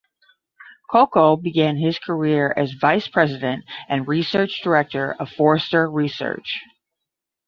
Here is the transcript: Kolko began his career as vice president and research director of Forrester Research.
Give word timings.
Kolko 0.91 1.39
began 1.39 1.77
his 1.77 1.99
career 1.99 2.55
as 2.57 2.71
vice 2.71 3.07
president 3.07 3.65
and 3.87 4.07
research 4.07 4.61
director 4.63 5.13
of 5.19 5.29
Forrester 5.29 5.87
Research. 5.91 6.59